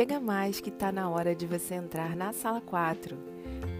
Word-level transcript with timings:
Chega 0.00 0.18
mais 0.18 0.60
que 0.60 0.70
está 0.70 0.90
na 0.90 1.10
hora 1.10 1.34
de 1.34 1.46
você 1.46 1.74
entrar 1.74 2.16
na 2.16 2.32
sala 2.32 2.62
4. 2.62 3.18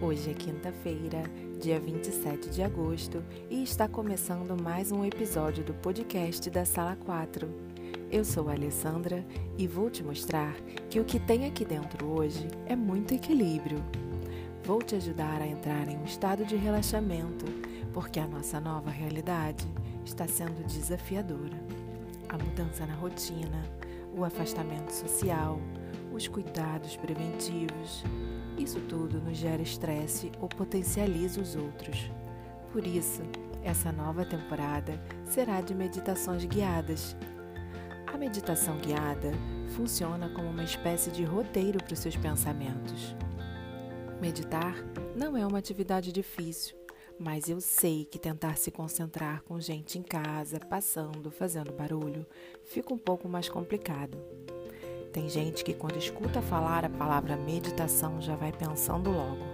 Hoje 0.03 0.31
é 0.31 0.35
quinta-feira, 0.35 1.23
dia 1.59 1.81
27 1.81 2.51
de 2.51 2.63
agosto, 2.63 3.25
e 3.49 3.63
está 3.63 3.89
começando 3.89 4.55
mais 4.63 4.93
um 4.93 5.03
episódio 5.03 5.65
do 5.65 5.73
podcast 5.73 6.51
da 6.51 6.67
Sala 6.67 6.95
4. 7.07 7.49
Eu 8.13 8.23
sou 8.23 8.51
a 8.51 8.53
Alessandra 8.53 9.25
e 9.57 9.67
vou 9.67 9.89
te 9.89 10.05
mostrar 10.05 10.55
que 10.91 11.01
o 11.01 11.07
que 11.07 11.19
tem 11.19 11.47
aqui 11.47 11.65
dentro 11.65 12.07
hoje 12.07 12.47
é 12.67 12.77
muito 12.77 13.15
equilíbrio. 13.15 13.83
Vou 14.63 14.83
te 14.83 14.97
ajudar 14.97 15.41
a 15.41 15.47
entrar 15.47 15.89
em 15.89 15.97
um 15.97 16.05
estado 16.05 16.45
de 16.45 16.55
relaxamento, 16.55 17.47
porque 17.95 18.21
a 18.21 18.27
nossa 18.27 18.61
nova 18.61 18.91
realidade 18.91 19.67
está 20.05 20.29
sendo 20.29 20.63
desafiadora. 20.67 21.59
A 22.29 22.37
mudança 22.37 22.85
na 22.85 22.95
rotina, 22.95 23.65
o 24.15 24.23
afastamento 24.23 24.91
social, 24.91 25.59
os 26.13 26.29
cuidados 26.29 26.97
preventivos. 26.97 28.05
Isso 28.59 28.81
tudo 28.81 29.21
nos 29.21 29.37
gera 29.37 29.63
estresse 29.63 30.31
ou 30.41 30.49
potencializa 30.49 31.41
os 31.41 31.57
outros. 31.57 32.11
Por 32.73 32.87
isso, 32.87 33.23
essa 33.63 33.91
nova 33.93 34.25
temporada 34.25 35.01
será 35.25 35.61
de 35.61 35.75
meditações 35.75 36.45
guiadas. 36.45 37.17
A 38.07 38.17
meditação 38.17 38.77
guiada 38.79 39.33
funciona 39.77 40.29
como 40.31 40.49
uma 40.49 40.65
espécie 40.65 41.11
de 41.11 41.25
roteiro 41.25 41.79
para 41.83 41.95
os 41.95 41.99
seus 41.99 42.17
pensamentos. 42.17 43.15
Meditar 44.21 44.75
não 45.17 45.37
é 45.37 45.47
uma 45.47 45.59
atividade 45.59 46.13
difícil, 46.13 46.77
mas 47.19 47.49
eu 47.49 47.61
sei 47.61 48.05
que 48.05 48.19
tentar 48.19 48.57
se 48.57 48.71
concentrar 48.71 49.43
com 49.43 49.61
gente 49.61 49.99
em 49.99 50.03
casa, 50.03 50.59
passando, 50.59 51.31
fazendo 51.31 51.73
barulho, 51.73 52.27
fica 52.65 52.93
um 52.95 52.99
pouco 52.99 53.29
mais 53.29 53.49
complicado. 53.49 54.19
Tem 55.13 55.29
gente 55.29 55.65
que, 55.65 55.75
quando 55.75 55.97
escuta 55.97 56.41
falar 56.41 56.85
a 56.85 56.89
palavra 56.89 57.37
meditação, 57.37 58.21
já 58.21 58.37
vai 58.37 58.53
pensando 58.53 59.11
logo: 59.11 59.45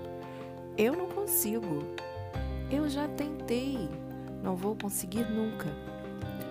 eu 0.76 0.94
não 0.94 1.06
consigo, 1.06 1.82
eu 2.70 2.88
já 2.88 3.08
tentei, 3.08 3.88
não 4.42 4.54
vou 4.54 4.77
conseguir 4.77 5.24
nunca. 5.30 5.66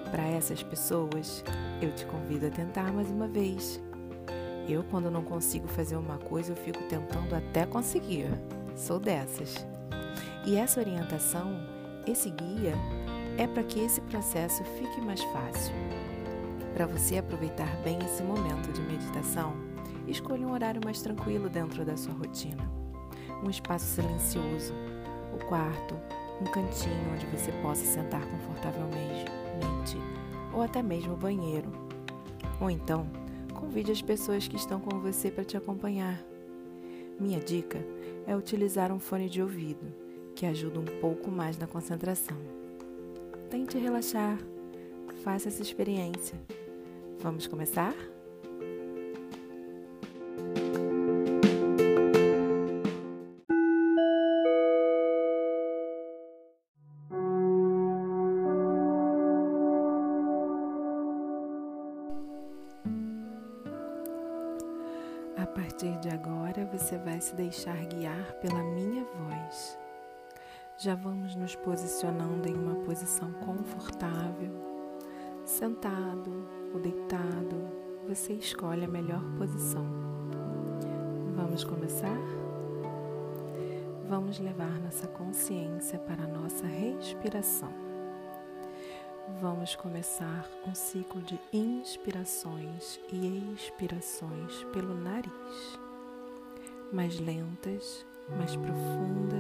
Para 0.10 0.24
essas 0.24 0.64
pessoas, 0.64 1.44
eu 1.82 1.92
te 1.94 2.06
convido 2.06 2.48
a 2.48 2.50
tentar 2.50 2.92
mais 2.92 3.10
uma 3.10 3.28
vez. 3.28 3.80
Eu, 4.68 4.84
quando 4.84 5.12
não 5.12 5.24
consigo 5.24 5.68
fazer 5.68 5.96
uma 5.96 6.18
coisa, 6.18 6.54
eu 6.54 6.56
fico 6.56 6.82
tentando 6.84 7.36
até 7.36 7.66
conseguir. 7.66 8.28
Sou 8.76 9.00
dessas. 9.00 9.66
E 10.46 10.56
essa 10.56 10.80
orientação, 10.80 11.60
esse 12.08 12.32
guia, 12.32 12.74
é 13.38 13.46
para 13.46 13.64
que 13.64 13.80
esse 13.80 14.02
processo 14.02 14.64
fique 14.64 15.02
mais 15.02 15.22
fácil. 15.26 15.76
Para 16.76 16.88
você 16.88 17.18
aproveitar 17.18 17.74
bem 17.84 17.98
esse 18.00 18.22
momento 18.22 18.70
de 18.74 18.82
meditação, 18.82 19.54
escolha 20.10 20.46
um 20.46 20.52
horário 20.52 20.82
mais 20.84 21.02
tranquilo 21.02 21.48
dentro 21.48 21.86
da 21.86 21.96
sua 21.96 22.14
rotina. 22.14 22.70
Um 23.42 23.50
espaço 23.50 23.86
silencioso, 23.86 24.74
o 25.34 25.46
quarto, 25.46 25.96
um 26.42 26.44
cantinho 26.52 27.14
onde 27.14 27.26
você 27.28 27.50
possa 27.62 27.86
sentar 27.86 28.22
confortavelmente, 28.30 29.26
ou 30.54 30.62
até 30.62 30.84
mesmo 30.84 31.14
o 31.14 31.18
banheiro. 31.18 31.72
Ou 32.60 32.70
então, 32.70 33.08
convide 33.54 33.94
as 33.94 34.02
pessoas 34.02 34.46
que 34.46 34.58
estão 34.58 34.82
com 34.82 35.00
você 35.00 35.32
para 35.32 35.46
te 35.46 35.56
acompanhar. 35.56 36.22
Minha 37.18 37.40
dica 37.40 37.80
é 38.28 38.36
utilizar 38.36 38.92
um 38.92 39.00
fone 39.00 39.30
de 39.30 39.42
ouvido, 39.42 39.86
que 40.36 40.46
ajuda 40.46 40.82
um 40.82 41.00
pouco 41.00 41.32
mais 41.32 41.58
na 41.58 41.68
concentração. 41.68 42.36
Tente 43.50 43.78
relaxar, 43.78 44.38
faça 45.24 45.48
essa 45.48 45.62
experiência. 45.62 46.38
Vamos 47.20 47.48
começar? 47.48 47.94
A 65.38 65.48
partir 65.48 65.98
de 66.00 66.10
agora, 66.10 66.66
você 66.72 66.98
vai 66.98 67.20
se 67.20 67.36
deixar 67.36 67.78
guiar 67.88 68.34
pela 68.40 68.64
minha 68.64 69.04
voz. 69.04 69.78
Já 70.78 70.96
vamos 70.96 71.36
nos 71.36 71.56
posicionando 71.56 72.48
em 72.48 72.54
uma 72.54 72.76
posição 72.84 73.32
confortável 73.34 74.75
sentado 75.46 76.32
ou 76.74 76.80
deitado, 76.80 77.56
você 78.08 78.34
escolhe 78.34 78.84
a 78.84 78.88
melhor 78.88 79.22
posição. 79.38 79.86
Vamos 81.36 81.64
começar? 81.64 82.18
Vamos 84.10 84.40
levar 84.40 84.80
nossa 84.80 85.08
consciência 85.08 86.00
para 86.00 86.24
a 86.24 86.28
nossa 86.28 86.66
respiração. 86.66 87.72
Vamos 89.40 89.76
começar 89.76 90.48
um 90.68 90.74
ciclo 90.74 91.22
de 91.22 91.40
inspirações 91.54 93.00
e 93.12 93.54
expirações 93.56 94.64
pelo 94.74 94.94
nariz, 94.96 95.80
mais 96.92 97.20
lentas, 97.20 98.06
mais 98.38 98.56
profunda 98.56 99.38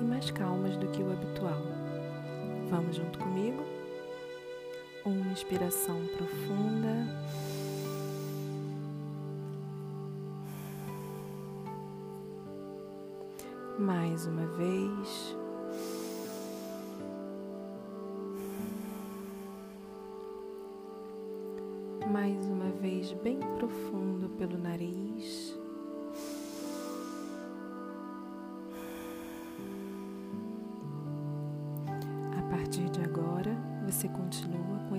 e 0.00 0.04
mais 0.04 0.30
calmas 0.30 0.76
do 0.76 0.88
que 0.88 1.02
o 1.02 1.12
habitual. 1.12 1.62
Vamos 2.68 2.96
junto 2.96 3.18
comigo? 3.18 3.75
Uma 5.06 5.30
inspiração 5.30 6.04
profunda. 6.16 7.06
Mais 13.78 14.26
uma 14.26 14.46
vez. 14.48 15.36
Mais 22.10 22.44
uma 22.46 22.70
vez, 22.80 23.12
bem 23.12 23.38
profundo 23.60 24.28
pelo 24.30 24.58
nariz. 24.58 25.55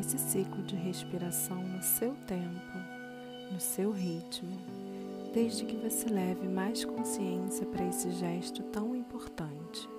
Esse 0.07 0.17
ciclo 0.19 0.63
de 0.63 0.75
respiração 0.77 1.61
no 1.61 1.83
seu 1.83 2.15
tempo, 2.25 2.77
no 3.51 3.59
seu 3.59 3.91
ritmo, 3.91 4.57
desde 5.33 5.65
que 5.65 5.75
você 5.75 6.07
leve 6.07 6.47
mais 6.47 6.85
consciência 6.85 7.65
para 7.65 7.83
esse 7.85 8.11
gesto 8.11 8.63
tão 8.63 8.95
importante. 8.95 9.89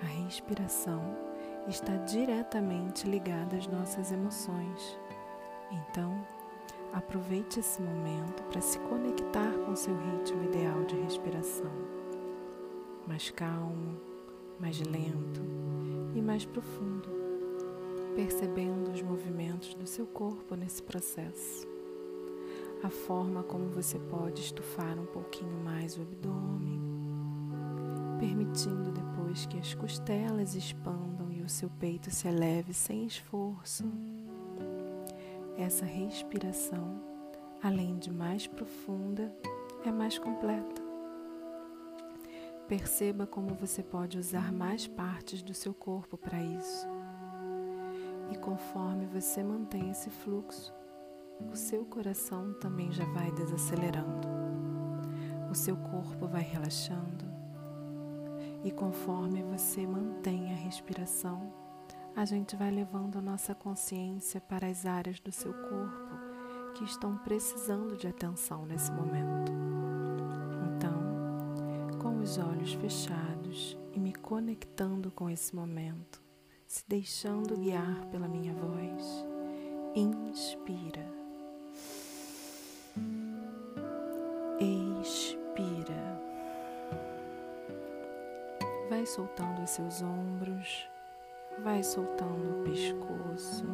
A 0.00 0.06
respiração 0.06 1.02
está 1.66 1.96
diretamente 1.96 3.10
ligada 3.10 3.56
às 3.56 3.66
nossas 3.66 4.12
emoções. 4.12 4.96
Então, 5.72 6.24
aproveite 6.92 7.58
esse 7.58 7.82
momento 7.82 8.40
para 8.44 8.60
se 8.60 8.78
conectar 8.78 9.50
com 9.64 9.74
seu 9.74 9.96
ritmo 9.96 10.44
ideal 10.44 10.84
de 10.84 10.94
respiração. 10.94 11.72
Mais 13.04 13.30
calmo, 13.30 14.00
mais 14.60 14.78
lento 14.78 15.42
e 16.14 16.22
mais 16.22 16.44
profundo 16.44 17.25
percebendo 18.16 18.90
os 18.90 19.02
movimentos 19.02 19.74
do 19.74 19.86
seu 19.86 20.06
corpo 20.06 20.56
nesse 20.56 20.82
processo. 20.82 21.68
A 22.82 22.88
forma 22.88 23.42
como 23.42 23.68
você 23.68 23.98
pode 23.98 24.40
estufar 24.40 24.98
um 24.98 25.04
pouquinho 25.04 25.58
mais 25.62 25.98
o 25.98 26.00
abdômen, 26.00 26.80
permitindo 28.18 28.90
depois 28.90 29.44
que 29.44 29.58
as 29.58 29.74
costelas 29.74 30.54
expandam 30.54 31.30
e 31.30 31.42
o 31.42 31.48
seu 31.48 31.68
peito 31.68 32.10
se 32.10 32.26
eleve 32.26 32.72
sem 32.72 33.04
esforço. 33.04 33.84
Essa 35.58 35.84
respiração, 35.84 36.98
além 37.62 37.98
de 37.98 38.10
mais 38.10 38.46
profunda, 38.46 39.30
é 39.84 39.92
mais 39.92 40.18
completa. 40.18 40.82
Perceba 42.66 43.26
como 43.26 43.54
você 43.54 43.82
pode 43.82 44.18
usar 44.18 44.50
mais 44.52 44.86
partes 44.86 45.42
do 45.42 45.52
seu 45.52 45.74
corpo 45.74 46.16
para 46.16 46.42
isso. 46.42 46.95
E 48.30 48.36
conforme 48.36 49.06
você 49.06 49.42
mantém 49.42 49.90
esse 49.90 50.10
fluxo, 50.10 50.72
o 51.52 51.56
seu 51.56 51.84
coração 51.84 52.54
também 52.54 52.90
já 52.90 53.04
vai 53.04 53.30
desacelerando. 53.32 54.28
O 55.50 55.54
seu 55.54 55.76
corpo 55.76 56.26
vai 56.26 56.42
relaxando. 56.42 57.24
E 58.64 58.70
conforme 58.70 59.42
você 59.42 59.86
mantém 59.86 60.52
a 60.52 60.56
respiração, 60.56 61.52
a 62.16 62.24
gente 62.24 62.56
vai 62.56 62.70
levando 62.70 63.18
a 63.18 63.22
nossa 63.22 63.54
consciência 63.54 64.40
para 64.40 64.66
as 64.66 64.86
áreas 64.86 65.20
do 65.20 65.30
seu 65.30 65.52
corpo 65.52 66.16
que 66.74 66.84
estão 66.84 67.16
precisando 67.18 67.96
de 67.96 68.08
atenção 68.08 68.66
nesse 68.66 68.90
momento. 68.90 69.52
Então, 70.66 71.98
com 71.98 72.18
os 72.18 72.38
olhos 72.38 72.72
fechados 72.74 73.78
e 73.92 74.00
me 74.00 74.12
conectando 74.12 75.10
com 75.10 75.30
esse 75.30 75.54
momento, 75.54 76.25
se 76.66 76.84
deixando 76.88 77.56
guiar 77.56 78.04
pela 78.06 78.26
minha 78.26 78.52
voz. 78.54 79.24
Inspira. 79.94 81.06
Expira. 84.60 86.20
Vai 88.90 89.06
soltando 89.06 89.62
os 89.62 89.70
seus 89.70 90.02
ombros, 90.02 90.88
vai 91.62 91.82
soltando 91.82 92.60
o 92.60 92.64
pescoço. 92.64 93.64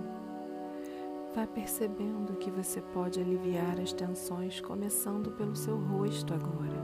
Vai 1.35 1.47
percebendo 1.47 2.37
que 2.37 2.50
você 2.50 2.83
pode 2.83 3.19
aliviar 3.19 3.81
as 3.81 3.93
tensões 3.93 4.61
começando 4.61 5.33
pelo 5.33 5.56
seu 5.56 5.79
rosto 5.79 6.35
agora. 6.35 6.83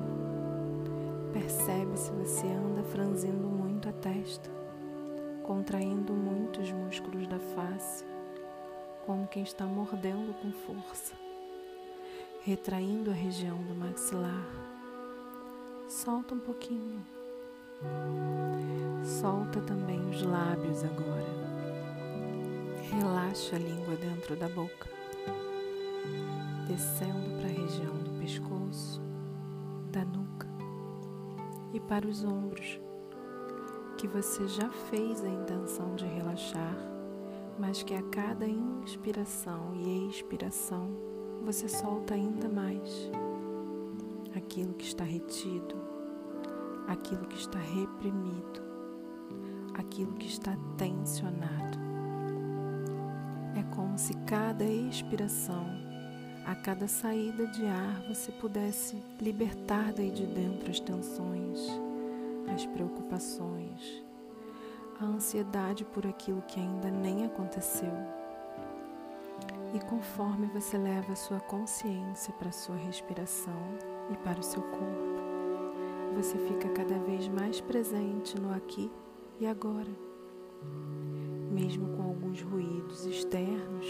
Percebe 1.33 1.99
se 1.99 2.11
você 2.13 2.47
anda 2.47 2.83
franzindo 2.83 3.47
muito 3.47 3.89
a 3.91 3.93
testa 3.93 4.58
contraindo 5.49 6.13
muito 6.13 6.61
os 6.61 6.71
músculos 6.71 7.27
da 7.27 7.39
face, 7.39 8.05
como 9.07 9.27
quem 9.27 9.43
está 9.43 9.65
mordendo 9.65 10.35
com 10.43 10.53
força, 10.53 11.15
retraindo 12.45 13.11
a 13.11 13.15
região 13.15 13.57
do 13.63 13.75
maxilar. 13.75 14.45
Solta 15.89 16.35
um 16.35 16.39
pouquinho. 16.39 17.03
Solta 19.03 19.63
também 19.63 19.99
os 20.11 20.21
lábios 20.23 20.85
agora. 20.85 21.49
Relaxa 22.93 23.57
a 23.57 23.59
língua 23.59 23.97
dentro 23.97 24.37
da 24.37 24.51
boca, 24.51 24.87
descendo 26.67 27.39
para 27.39 27.49
a 27.49 27.63
região 27.63 27.97
do 27.97 28.21
pescoço, 28.21 29.01
da 29.91 30.05
nuca 30.05 30.47
e 31.73 31.81
para 31.81 32.07
os 32.07 32.23
ombros, 32.23 32.79
que 33.99 34.07
você 34.07 34.47
já 34.47 34.71
fez 34.71 35.25
a 35.25 35.29
intenção 35.29 35.97
de 35.97 36.07
relaxar, 36.07 36.77
mas 37.59 37.83
que 37.83 37.93
a 37.95 38.03
cada 38.05 38.47
inspiração 38.47 39.75
e 39.75 40.09
expiração 40.09 40.89
você 41.45 41.69
solta 41.69 42.15
ainda 42.15 42.49
mais 42.49 43.11
aquilo 44.37 44.75
que 44.75 44.85
está 44.85 45.03
retido, 45.03 45.75
aquilo 46.87 47.27
que 47.27 47.39
está 47.39 47.59
reprimido, 47.59 48.63
aquilo 49.75 50.13
que 50.13 50.29
está 50.29 50.57
tensionado. 50.77 51.79
É 53.57 53.65
como 53.75 53.99
se 53.99 54.15
cada 54.19 54.65
expiração, 54.65 55.67
a 56.47 56.55
cada 56.55 56.87
saída 56.87 57.49
de 57.49 57.67
ar, 57.67 58.01
você 58.07 58.31
pudesse 58.31 59.03
libertar 59.21 59.93
daí 59.93 60.13
de 60.13 60.25
dentro 60.25 60.71
as 60.71 60.79
tensões, 60.79 61.38
as 62.59 62.67
preocupações, 62.67 64.05
a 65.01 65.05
ansiedade 65.05 65.85
por 65.85 66.05
aquilo 66.05 66.43
que 66.43 66.59
ainda 66.59 66.91
nem 66.91 67.25
aconteceu. 67.25 67.93
E 69.73 69.79
conforme 69.81 70.49
você 70.49 70.77
leva 70.77 71.13
a 71.13 71.17
sua 71.17 71.39
consciência 71.39 72.35
para 72.35 72.49
a 72.49 72.53
sua 72.53 72.77
respiração 72.77 73.63
e 74.11 74.17
para 74.17 74.41
o 74.41 74.43
seu 74.43 74.63
corpo, 74.63 75.19
você 76.17 76.37
fica 76.39 76.69
cada 76.71 76.99
vez 76.99 77.29
mais 77.29 77.61
presente 77.61 78.41
no 78.41 78.53
aqui 78.53 78.91
e 79.39 79.47
agora 79.47 80.09
mesmo 81.51 81.97
com 81.97 82.03
alguns 82.03 82.41
ruídos 82.43 83.05
externos, 83.07 83.87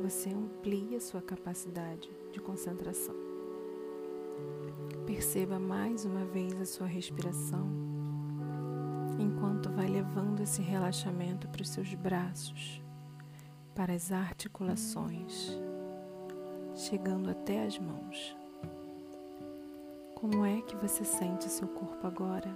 você 0.00 0.30
amplia 0.30 1.00
sua 1.00 1.20
capacidade 1.20 2.10
de 2.32 2.40
concentração. 2.40 3.33
Perceba 5.14 5.60
mais 5.60 6.04
uma 6.04 6.24
vez 6.24 6.60
a 6.60 6.66
sua 6.66 6.88
respiração, 6.88 7.70
enquanto 9.16 9.70
vai 9.70 9.86
levando 9.86 10.40
esse 10.40 10.60
relaxamento 10.60 11.46
para 11.46 11.62
os 11.62 11.68
seus 11.68 11.94
braços, 11.94 12.82
para 13.76 13.92
as 13.92 14.10
articulações, 14.10 15.56
chegando 16.74 17.30
até 17.30 17.64
as 17.64 17.78
mãos. 17.78 18.36
Como 20.16 20.44
é 20.44 20.60
que 20.62 20.74
você 20.74 21.04
sente 21.04 21.44
seu 21.44 21.68
corpo 21.68 22.04
agora? 22.08 22.52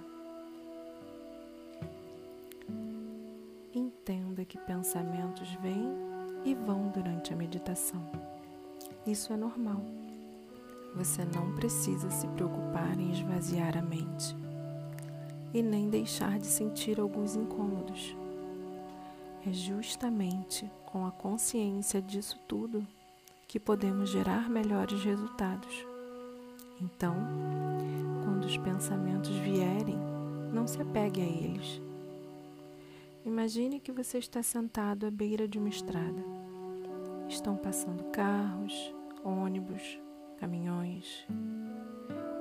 Entenda 3.73 4.43
que 4.43 4.57
pensamentos 4.57 5.49
vêm 5.61 5.93
e 6.43 6.53
vão 6.53 6.89
durante 6.89 7.31
a 7.31 7.37
meditação. 7.37 8.01
Isso 9.07 9.31
é 9.31 9.37
normal. 9.37 9.81
Você 10.95 11.23
não 11.23 11.55
precisa 11.55 12.09
se 12.09 12.27
preocupar 12.27 12.99
em 12.99 13.11
esvaziar 13.11 13.77
a 13.77 13.81
mente 13.81 14.35
e 15.53 15.61
nem 15.61 15.89
deixar 15.89 16.39
de 16.39 16.47
sentir 16.47 16.99
alguns 16.99 17.35
incômodos. 17.35 18.15
É 19.47 19.53
justamente 19.53 20.69
com 20.85 21.05
a 21.05 21.11
consciência 21.11 22.01
disso 22.01 22.37
tudo 22.47 22.85
que 23.47 23.59
podemos 23.59 24.09
gerar 24.09 24.49
melhores 24.49 25.03
resultados. 25.03 25.85
Então, 26.81 27.15
quando 28.23 28.45
os 28.45 28.57
pensamentos 28.57 29.31
vierem, 29.37 29.97
não 30.51 30.67
se 30.67 30.81
apegue 30.81 31.21
a 31.21 31.25
eles 31.25 31.81
Imagine 33.29 33.79
que 33.79 33.91
você 33.91 34.17
está 34.17 34.41
sentado 34.41 35.05
à 35.05 35.11
beira 35.11 35.47
de 35.47 35.59
uma 35.59 35.69
estrada. 35.69 36.23
Estão 37.27 37.55
passando 37.55 38.05
carros, 38.05 38.73
ônibus, 39.23 39.99
caminhões. 40.39 41.27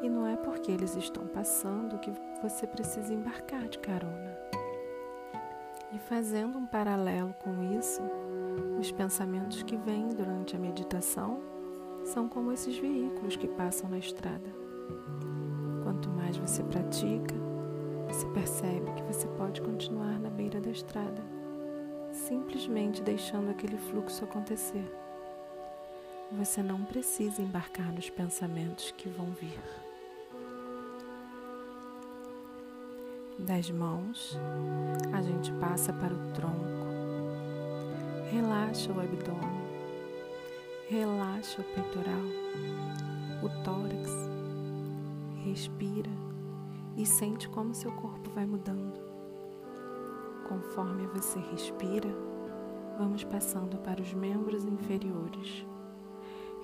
E 0.02 0.08
não 0.08 0.26
é 0.26 0.36
porque 0.36 0.70
eles 0.70 0.94
estão 0.94 1.26
passando 1.26 1.98
que 1.98 2.12
você 2.40 2.66
precisa 2.66 3.12
embarcar 3.12 3.68
de 3.68 3.78
carona. 3.78 4.38
E 5.92 5.98
fazendo 5.98 6.58
um 6.58 6.66
paralelo 6.66 7.34
com 7.42 7.78
isso, 7.78 8.02
os 8.78 8.92
pensamentos 8.92 9.62
que 9.62 9.76
vêm 9.76 10.08
durante 10.08 10.54
a 10.54 10.58
meditação 10.58 11.40
são 12.04 12.28
como 12.28 12.52
esses 12.52 12.78
veículos 12.78 13.36
que 13.36 13.48
passam 13.48 13.90
na 13.90 13.98
estrada. 13.98 14.48
Quanto 15.82 16.08
mais 16.10 16.36
você 16.36 16.62
pratica, 16.62 17.34
você 18.06 18.26
percebe 18.28 18.92
que 18.92 19.02
você 19.02 19.26
pode 19.28 19.60
continuar 19.60 20.18
na 20.18 20.30
beira 20.30 20.60
da 20.60 20.70
estrada, 20.70 21.22
simplesmente 22.12 23.02
deixando 23.02 23.50
aquele 23.50 23.76
fluxo 23.76 24.24
acontecer. 24.24 24.84
Você 26.30 26.62
não 26.62 26.84
precisa 26.84 27.40
embarcar 27.40 27.90
nos 27.90 28.10
pensamentos 28.10 28.90
que 28.90 29.08
vão 29.08 29.30
vir. 29.30 29.58
Das 33.38 33.70
mãos, 33.70 34.38
a 35.10 35.22
gente 35.22 35.50
passa 35.52 35.90
para 35.90 36.12
o 36.12 36.32
tronco. 36.32 36.88
Relaxa 38.30 38.92
o 38.92 39.00
abdômen. 39.00 39.58
Relaxa 40.90 41.62
o 41.62 41.64
peitoral, 41.64 42.24
o 43.42 43.64
tórax. 43.64 44.10
Respira 45.44 46.10
e 46.94 47.06
sente 47.06 47.48
como 47.48 47.74
seu 47.74 47.92
corpo 47.92 48.28
vai 48.30 48.44
mudando. 48.44 49.00
Conforme 50.46 51.06
você 51.06 51.38
respira, 51.38 52.08
vamos 52.98 53.24
passando 53.24 53.78
para 53.78 54.02
os 54.02 54.12
membros 54.12 54.64
inferiores, 54.64 55.64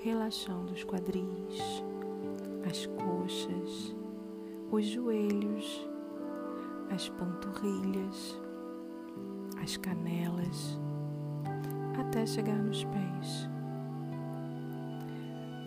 relaxando 0.04 0.74
os 0.74 0.84
quadris, 0.84 1.82
as 2.68 2.84
coxas, 2.84 3.96
os 4.70 4.84
joelhos, 4.84 5.88
as 6.94 7.08
panturrilhas, 7.08 8.38
as 9.62 9.78
canelas, 9.78 10.78
até 11.98 12.26
chegar 12.26 12.58
nos 12.58 12.84
pés. 12.84 13.48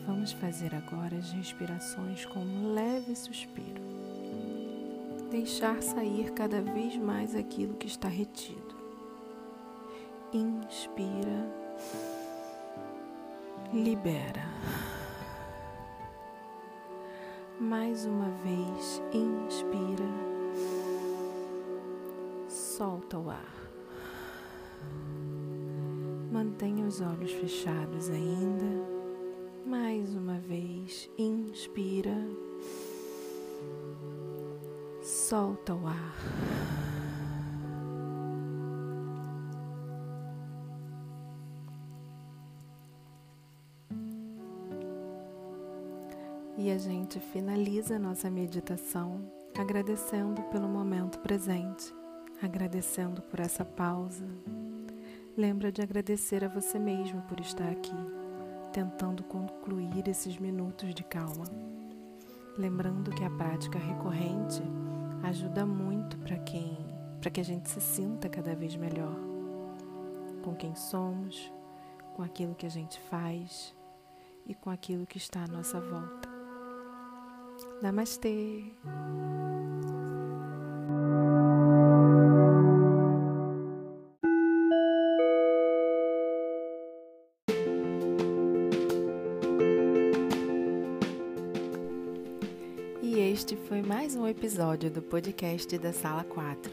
Vamos 0.05 0.33
fazer 0.33 0.75
agora 0.75 1.17
as 1.17 1.31
respirações 1.31 2.23
com 2.27 2.39
um 2.39 2.73
leve 2.75 3.15
suspiro 3.15 3.87
deixar 5.31 5.81
sair 5.83 6.31
cada 6.31 6.61
vez 6.61 6.95
mais 6.95 7.35
aquilo 7.35 7.73
que 7.73 7.87
está 7.87 8.07
retido. 8.07 8.77
Inspira, 10.31 11.51
libera. 13.73 14.45
Mais 17.59 18.05
uma 18.05 18.29
vez, 18.43 19.01
inspira, 19.11 20.05
solta 22.47 23.17
o 23.17 23.29
ar. 23.29 23.55
Mantenha 26.31 26.85
os 26.85 27.01
olhos 27.01 27.31
fechados 27.31 28.09
ainda. 28.09 28.97
Mais 29.65 30.15
uma 30.15 30.39
vez, 30.39 31.09
inspira 31.17 32.15
solta 35.01 35.73
o 35.73 35.87
ar. 35.87 36.86
A 46.77 46.79
gente 46.79 47.19
finaliza 47.19 47.97
nossa 47.97 48.29
meditação 48.29 49.19
agradecendo 49.57 50.43
pelo 50.43 50.67
momento 50.67 51.17
presente, 51.21 51.91
agradecendo 52.39 53.19
por 53.19 53.39
essa 53.39 53.65
pausa. 53.65 54.23
Lembra 55.35 55.71
de 55.71 55.81
agradecer 55.81 56.45
a 56.45 56.47
você 56.47 56.77
mesmo 56.77 57.23
por 57.23 57.39
estar 57.39 57.67
aqui, 57.67 57.95
tentando 58.71 59.23
concluir 59.23 60.07
esses 60.07 60.37
minutos 60.37 60.93
de 60.93 61.03
calma. 61.03 61.45
Lembrando 62.55 63.09
que 63.09 63.23
a 63.23 63.29
prática 63.31 63.79
recorrente 63.79 64.61
ajuda 65.23 65.65
muito 65.65 66.15
para 66.19 66.37
quem, 66.37 66.77
para 67.19 67.31
que 67.31 67.41
a 67.41 67.45
gente 67.45 67.71
se 67.71 67.81
sinta 67.81 68.29
cada 68.29 68.55
vez 68.55 68.75
melhor 68.75 69.15
com 70.43 70.53
quem 70.53 70.75
somos, 70.75 71.51
com 72.15 72.21
aquilo 72.21 72.53
que 72.53 72.67
a 72.67 72.71
gente 72.71 72.99
faz 73.09 73.75
e 74.45 74.53
com 74.53 74.69
aquilo 74.69 75.07
que 75.07 75.17
está 75.17 75.43
à 75.43 75.47
nossa 75.47 75.81
volta. 75.81 76.26
Namastê! 77.81 78.63
E 93.03 93.19
este 93.19 93.55
foi 93.55 93.83
mais 93.83 94.15
um 94.15 94.27
episódio 94.27 94.89
do 94.89 95.03
podcast 95.03 95.77
da 95.77 95.93
Sala 95.93 96.23
4. 96.23 96.71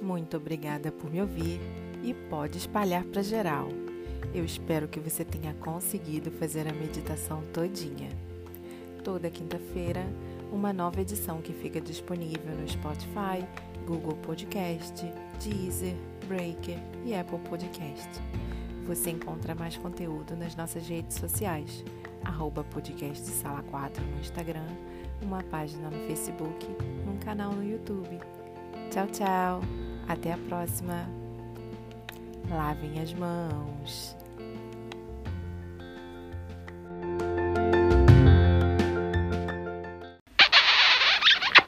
Muito 0.00 0.38
obrigada 0.38 0.90
por 0.90 1.10
me 1.10 1.20
ouvir 1.20 1.60
e 2.02 2.14
pode 2.14 2.56
espalhar 2.56 3.04
para 3.04 3.22
geral. 3.22 3.68
Eu 4.34 4.46
espero 4.46 4.88
que 4.88 5.00
você 5.00 5.22
tenha 5.22 5.52
conseguido 5.54 6.30
fazer 6.30 6.66
a 6.66 6.72
meditação 6.72 7.42
todinha. 7.52 8.08
Toda 9.04 9.30
quinta-feira, 9.30 10.06
uma 10.52 10.72
nova 10.72 11.00
edição 11.00 11.40
que 11.40 11.52
fica 11.52 11.80
disponível 11.80 12.56
no 12.56 12.68
Spotify, 12.68 13.46
Google 13.86 14.16
Podcast, 14.16 15.06
Deezer, 15.42 15.94
Breaker 16.26 16.78
e 17.04 17.14
Apple 17.14 17.38
Podcast. 17.40 18.08
Você 18.86 19.10
encontra 19.10 19.54
mais 19.54 19.76
conteúdo 19.76 20.36
nas 20.36 20.56
nossas 20.56 20.88
redes 20.88 21.16
sociais, 21.16 21.84
arroba 22.24 22.64
podcast 22.64 23.24
Sala 23.24 23.62
4 23.70 24.04
no 24.04 24.20
Instagram, 24.20 24.66
uma 25.22 25.42
página 25.44 25.90
no 25.90 26.06
Facebook, 26.06 26.66
um 27.06 27.16
canal 27.18 27.52
no 27.52 27.64
YouTube. 27.64 28.18
Tchau, 28.90 29.06
tchau! 29.08 29.60
Até 30.08 30.32
a 30.32 30.38
próxima! 30.38 31.08
Lavem 32.50 33.00
as 33.00 33.14
mãos. 33.14 34.19